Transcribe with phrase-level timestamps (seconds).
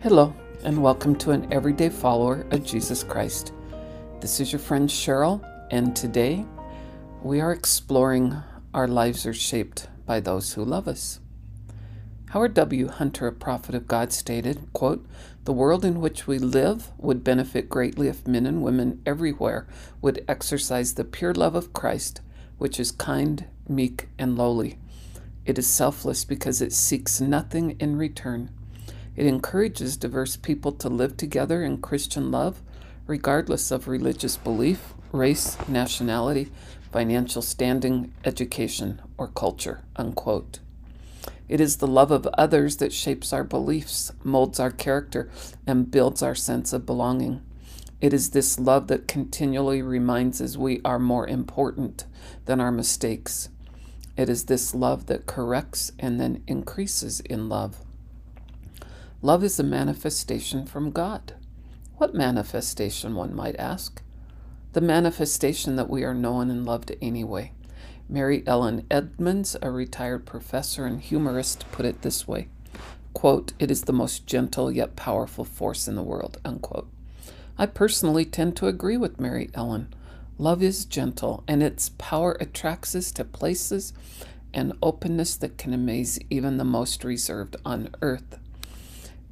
[0.00, 0.32] Hello,
[0.62, 3.52] and welcome to an everyday follower of Jesus Christ.
[4.20, 6.46] This is your friend Cheryl, and today
[7.20, 8.36] we are exploring
[8.72, 11.18] Our Lives Are Shaped by Those Who Love Us.
[12.26, 12.86] Howard W.
[12.86, 15.04] Hunter, a prophet of God, stated, quote,
[15.42, 19.66] The world in which we live would benefit greatly if men and women everywhere
[20.00, 22.20] would exercise the pure love of Christ,
[22.56, 24.78] which is kind, meek, and lowly.
[25.44, 28.52] It is selfless because it seeks nothing in return.
[29.18, 32.62] It encourages diverse people to live together in Christian love,
[33.08, 36.52] regardless of religious belief, race, nationality,
[36.92, 39.82] financial standing, education, or culture.
[39.96, 40.60] Unquote.
[41.48, 45.28] It is the love of others that shapes our beliefs, molds our character,
[45.66, 47.42] and builds our sense of belonging.
[48.00, 52.04] It is this love that continually reminds us we are more important
[52.44, 53.48] than our mistakes.
[54.16, 57.78] It is this love that corrects and then increases in love.
[59.20, 61.34] Love is a manifestation from God.
[61.96, 64.00] What manifestation, one might ask?
[64.74, 67.50] The manifestation that we are known and loved anyway.
[68.08, 72.46] Mary Ellen Edmunds, a retired professor and humorist, put it this way
[73.12, 76.40] quote, It is the most gentle yet powerful force in the world.
[76.44, 76.88] Unquote.
[77.58, 79.92] I personally tend to agree with Mary Ellen.
[80.38, 83.92] Love is gentle, and its power attracts us to places
[84.54, 88.38] and openness that can amaze even the most reserved on earth.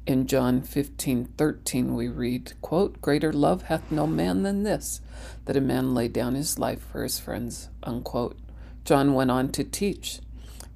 [0.07, 5.01] In John 15:13 we read, quote, "Greater love hath no man than this,
[5.43, 8.37] that a man lay down his life for his friends." Unquote.
[8.85, 10.21] John went on to teach,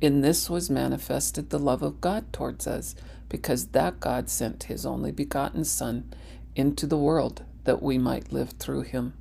[0.01, 2.93] "In this was manifested the love of God towards us,
[3.29, 6.11] because that God sent his only begotten Son
[6.57, 9.13] into the world that we might live through him.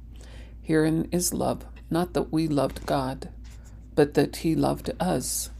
[0.61, 3.29] Herein is love, not that we loved God,
[3.95, 5.51] but that he loved us."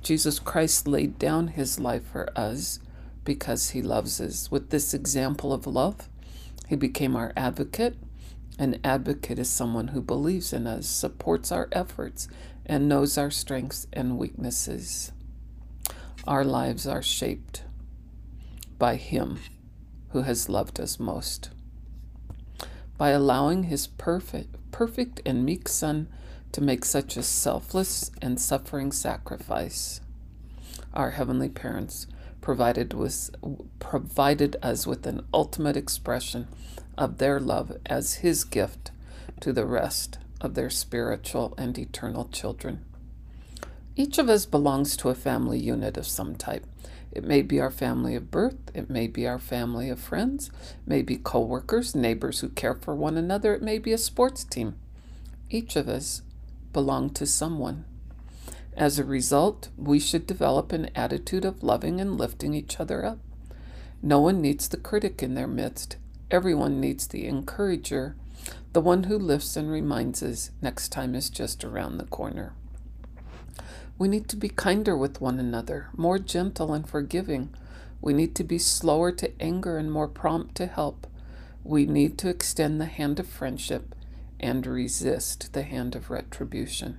[0.00, 2.78] Jesus Christ laid down his life for us
[3.26, 4.50] because he loves us.
[4.50, 6.08] With this example of love,
[6.68, 7.96] he became our advocate.
[8.58, 12.28] An advocate is someone who believes in us, supports our efforts,
[12.64, 15.12] and knows our strengths and weaknesses.
[16.26, 17.64] Our lives are shaped
[18.78, 19.40] by him
[20.10, 21.50] who has loved us most.
[22.96, 26.08] By allowing his perfect, perfect and meek Son
[26.52, 30.00] to make such a selfless and suffering sacrifice,
[30.94, 32.06] our heavenly parents
[32.46, 33.28] provided, was,
[33.80, 36.46] provided us with an ultimate expression
[36.96, 38.92] of their love as His gift
[39.40, 42.84] to the rest of their spiritual and eternal children.
[43.96, 46.64] Each of us belongs to a family unit of some type.
[47.10, 50.86] It may be our family of birth, it may be our family of friends, it
[50.86, 54.44] may be co workers, neighbors who care for one another, it may be a sports
[54.44, 54.76] team.
[55.50, 56.22] Each of us
[56.72, 57.86] belong to someone.
[58.76, 63.18] As a result, we should develop an attitude of loving and lifting each other up.
[64.02, 65.96] No one needs the critic in their midst.
[66.30, 68.16] Everyone needs the encourager,
[68.74, 72.52] the one who lifts and reminds us next time is just around the corner.
[73.96, 77.54] We need to be kinder with one another, more gentle and forgiving.
[78.02, 81.06] We need to be slower to anger and more prompt to help.
[81.64, 83.94] We need to extend the hand of friendship
[84.38, 86.98] and resist the hand of retribution.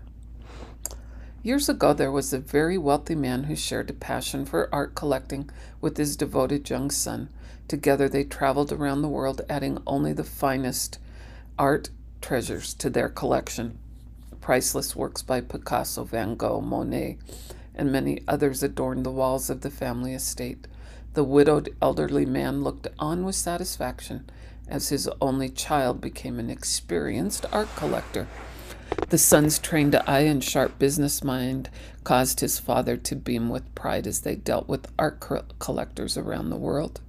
[1.47, 5.49] Years ago, there was a very wealthy man who shared a passion for art collecting
[5.79, 7.29] with his devoted young son.
[7.69, 10.99] Together, they traveled around the world, adding only the finest
[11.57, 13.79] art treasures to their collection.
[14.41, 17.17] Priceless works by Picasso, Van Gogh, Monet,
[17.73, 20.67] and many others adorned the walls of the family estate.
[21.13, 24.29] The widowed elderly man looked on with satisfaction
[24.67, 28.27] as his only child became an experienced art collector.
[29.09, 31.69] The son's trained eye and sharp business mind
[32.03, 35.23] caused his father to beam with pride as they dealt with art
[35.59, 36.99] collectors around the world.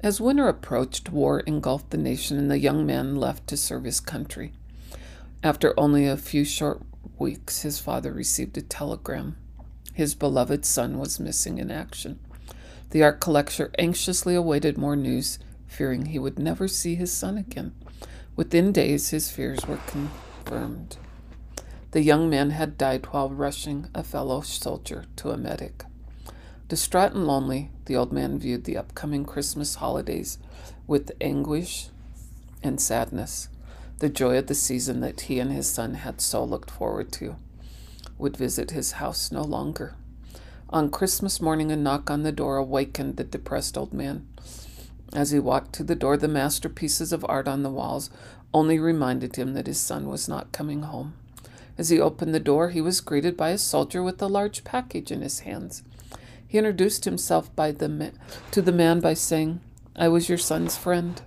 [0.00, 3.98] As winter approached, war engulfed the nation, and the young man left to serve his
[3.98, 4.52] country.
[5.42, 6.82] After only a few short
[7.18, 9.36] weeks, his father received a telegram.
[9.92, 12.20] His beloved son was missing in action.
[12.90, 17.72] The art collector anxiously awaited more news, fearing he would never see his son again.
[18.36, 20.10] Within days, his fears were confirmed
[20.44, 20.96] confirmed.
[21.92, 25.84] The young man had died while rushing a fellow soldier to a medic.
[26.68, 30.38] Distraught and lonely, the old man viewed the upcoming Christmas holidays
[30.86, 31.88] with anguish
[32.62, 33.48] and sadness.
[33.98, 37.36] The joy of the season that he and his son had so looked forward to
[38.18, 39.94] would visit his house no longer.
[40.70, 44.26] On Christmas morning, a knock on the door awakened the depressed old man.
[45.14, 48.10] As he walked to the door, the masterpieces of art on the walls
[48.54, 51.14] only reminded him that his son was not coming home.
[51.76, 55.10] As he opened the door, he was greeted by a soldier with a large package
[55.10, 55.82] in his hands.
[56.46, 58.10] He introduced himself by the ma-
[58.50, 59.60] to the man by saying,
[59.96, 61.20] I was your son's friend.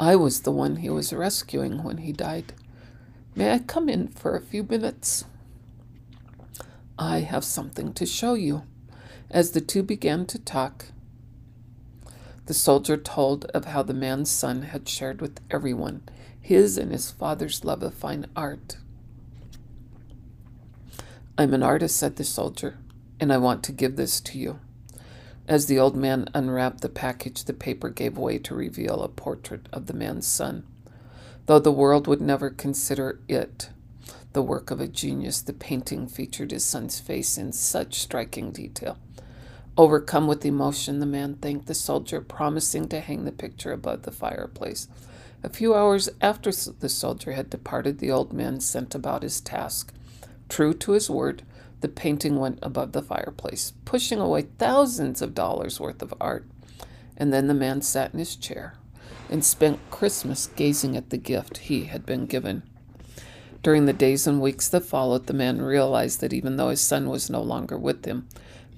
[0.00, 2.52] I was the one he was rescuing when he died.
[3.34, 5.24] May I come in for a few minutes?
[6.98, 8.62] I have something to show you.
[9.30, 10.86] As the two began to talk,
[12.48, 16.00] the soldier told of how the man's son had shared with everyone
[16.40, 18.78] his and his father's love of fine art.
[21.36, 22.78] I'm an artist, said the soldier,
[23.20, 24.60] and I want to give this to you.
[25.46, 29.68] As the old man unwrapped the package, the paper gave way to reveal a portrait
[29.70, 30.64] of the man's son.
[31.44, 33.68] Though the world would never consider it
[34.32, 38.96] the work of a genius, the painting featured his son's face in such striking detail.
[39.78, 44.10] Overcome with emotion, the man thanked the soldier, promising to hang the picture above the
[44.10, 44.88] fireplace.
[45.44, 49.94] A few hours after the soldier had departed, the old man sent about his task.
[50.48, 51.44] True to his word,
[51.80, 56.44] the painting went above the fireplace, pushing away thousands of dollars worth of art.
[57.16, 58.74] And then the man sat in his chair
[59.30, 62.64] and spent Christmas gazing at the gift he had been given.
[63.62, 67.08] During the days and weeks that followed, the man realized that even though his son
[67.08, 68.26] was no longer with him,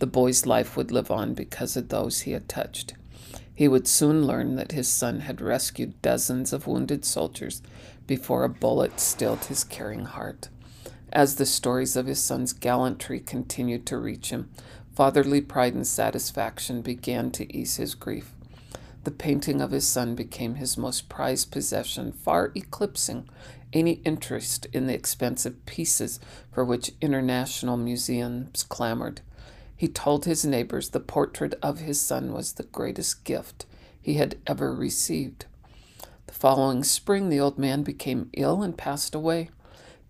[0.00, 2.94] the boy's life would live on because of those he had touched.
[3.54, 7.62] He would soon learn that his son had rescued dozens of wounded soldiers
[8.06, 10.48] before a bullet stilled his caring heart.
[11.12, 14.48] As the stories of his son's gallantry continued to reach him,
[14.94, 18.32] fatherly pride and satisfaction began to ease his grief.
[19.04, 23.28] The painting of his son became his most prized possession, far eclipsing
[23.72, 26.20] any interest in the expensive pieces
[26.50, 29.20] for which international museums clamored.
[29.80, 33.64] He told his neighbors the portrait of his son was the greatest gift
[33.98, 35.46] he had ever received.
[36.26, 39.48] The following spring, the old man became ill and passed away.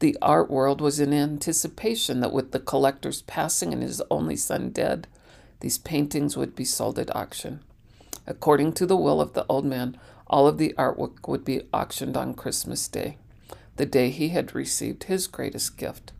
[0.01, 4.71] The art world was in anticipation that with the collector's passing and his only son
[4.71, 5.07] dead,
[5.61, 7.61] these paintings would be sold at auction.
[8.27, 9.97] According to the will of the old man,
[10.27, 13.19] all of the artwork would be auctioned on Christmas Day,
[13.77, 16.11] the day he had received his greatest gift.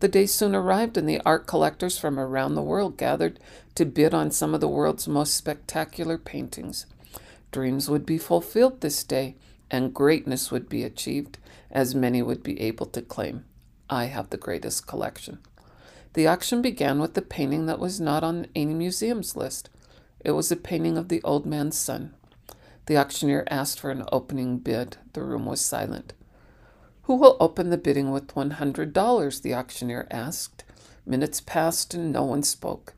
[0.00, 3.38] The day soon arrived, and the art collectors from around the world gathered
[3.74, 6.86] to bid on some of the world's most spectacular paintings.
[7.52, 9.36] Dreams would be fulfilled this day,
[9.70, 11.38] and greatness would be achieved,
[11.70, 13.44] as many would be able to claim,
[13.88, 15.38] I have the greatest collection.
[16.14, 19.68] The auction began with the painting that was not on any museum's list.
[20.20, 22.14] It was a painting of the old man's son.
[22.86, 24.96] The auctioneer asked for an opening bid.
[25.12, 26.12] The room was silent.
[27.10, 29.42] Who will open the bidding with $100?
[29.42, 30.62] the auctioneer asked.
[31.04, 32.94] Minutes passed and no one spoke.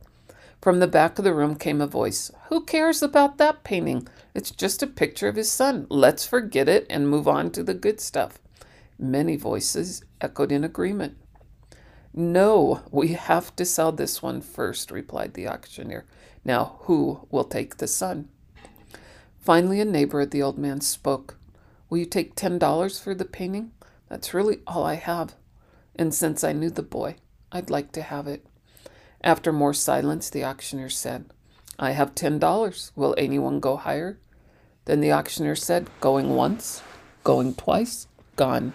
[0.60, 2.30] From the back of the room came a voice.
[2.50, 4.06] Who cares about that painting?
[4.34, 5.86] It's just a picture of his son.
[5.88, 8.38] Let's forget it and move on to the good stuff.
[8.98, 11.16] Many voices echoed in agreement.
[12.12, 16.04] No, we have to sell this one first, replied the auctioneer.
[16.44, 18.28] Now, who will take the son?
[19.40, 21.38] Finally, a neighbor of the old man spoke.
[21.88, 23.70] Will you take ten dollars for the painting?
[24.12, 25.36] That's really all I have.
[25.96, 27.16] And since I knew the boy,
[27.50, 28.44] I'd like to have it.
[29.24, 31.32] After more silence, the auctioneer said,
[31.78, 32.92] I have ten dollars.
[32.94, 34.18] Will anyone go higher?
[34.84, 36.82] Then the auctioneer said, Going once,
[37.24, 38.06] going twice,
[38.36, 38.74] gone.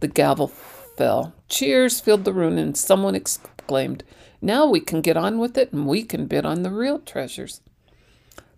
[0.00, 1.32] The gavel fell.
[1.48, 4.04] Cheers filled the room, and someone exclaimed,
[4.42, 7.62] Now we can get on with it, and we can bid on the real treasures.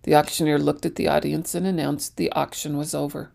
[0.02, 3.30] The auctioneer looked at the audience and announced the auction was over.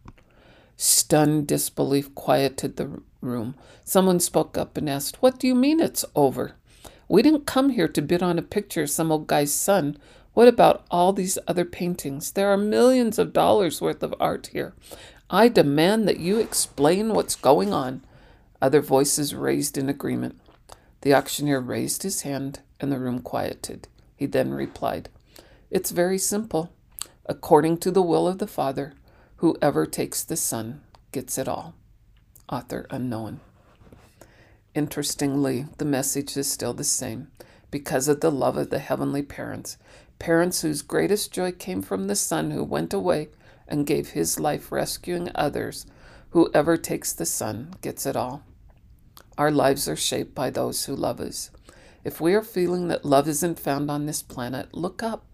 [0.84, 3.54] Stunned disbelief quieted the room.
[3.84, 6.54] Someone spoke up and asked, What do you mean it's over?
[7.08, 9.96] We didn't come here to bid on a picture of some old guy's son.
[10.34, 12.32] What about all these other paintings?
[12.32, 14.74] There are millions of dollars worth of art here.
[15.30, 18.04] I demand that you explain what's going on.
[18.60, 20.42] Other voices raised in agreement.
[21.02, 23.88] The auctioneer raised his hand and the room quieted.
[24.16, 25.10] He then replied,
[25.70, 26.74] It's very simple.
[27.28, 28.94] According to the will of the Father,
[29.41, 30.81] Whoever takes the Son
[31.12, 31.74] gets it all.
[32.48, 33.39] Author unknown.
[34.75, 37.31] Interestingly, the message is still the same
[37.71, 39.79] because of the love of the heavenly parents,
[40.19, 43.29] parents whose greatest joy came from the Son who went away
[43.67, 45.88] and gave his life rescuing others.
[46.29, 48.43] Whoever takes the Son gets it all.
[49.39, 51.50] Our lives are shaped by those who love us.
[52.03, 55.25] If we are feeling that love isn't found on this planet, look up.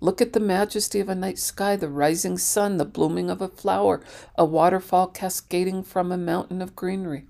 [0.00, 3.48] Look at the majesty of a night sky, the rising sun, the blooming of a
[3.48, 4.00] flower,
[4.36, 7.26] a waterfall cascading from a mountain of greenery.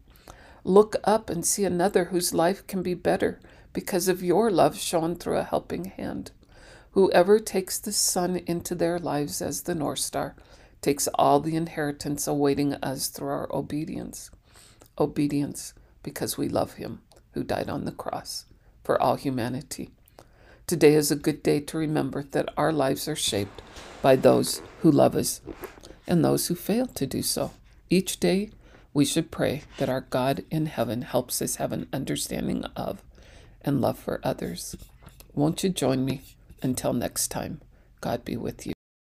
[0.65, 3.41] Look up and see another whose life can be better
[3.73, 6.31] because of your love shown through a helping hand.
[6.93, 10.35] Whoever takes the Son into their lives as the North Star
[10.83, 14.31] takes all the inheritance awaiting us through our obedience.
[14.99, 17.01] Obedience because we love him
[17.33, 18.45] who died on the cross
[18.83, 19.91] for all humanity.
[20.69, 23.63] Today is a good day to remember that our lives are shaped
[24.03, 25.41] by those who love us
[26.07, 27.53] and those who fail to do so.
[27.89, 28.51] Each day,
[28.93, 33.03] we should pray that our God in heaven helps us have an understanding of
[33.63, 34.77] and love for others.
[35.35, 36.21] Won't you join me?
[36.63, 37.63] Until next time,
[38.03, 38.78] God be with you.